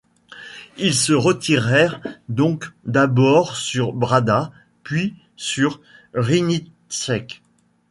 [0.77, 5.79] Ils se retirèrent donc d'abord sur Brada, puis sur
[6.15, 7.43] Rybníček.